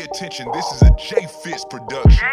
Pay 0.00 0.06
attention, 0.06 0.48
this 0.54 0.64
is 0.72 0.80
a 0.80 0.90
J 0.96 1.26
Fitz 1.26 1.66
production. 1.66 2.26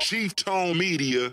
Chief 0.00 0.36
Tone 0.36 0.78
Media. 0.78 1.32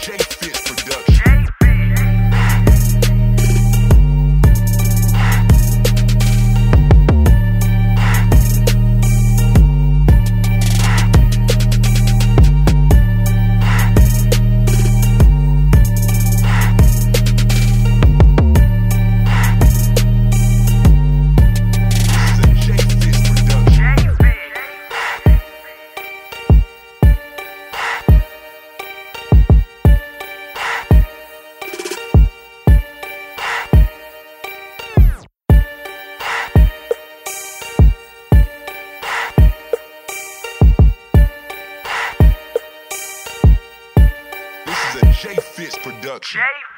This 0.00 0.67
J 45.20 45.34
Fitz 45.34 45.76
production. 45.78 46.40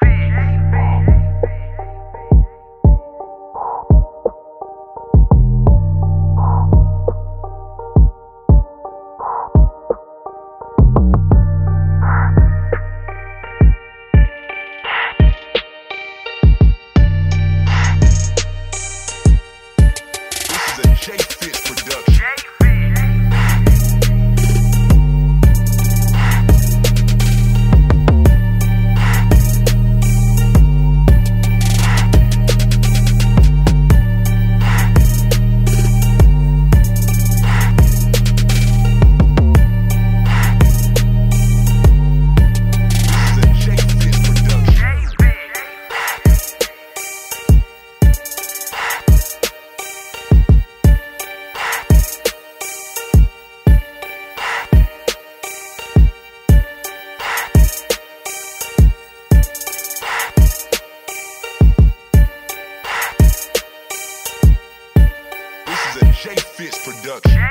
Fitz 66.61 66.85
production. 66.85 67.49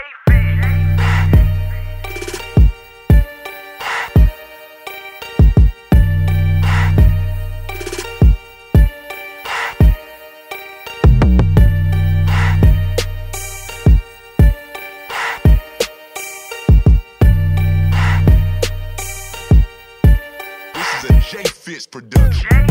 This 20.73 20.95
is 20.95 21.11
a 21.11 21.21
J 21.21 21.43
Fitz 21.49 21.87
production. 21.89 22.71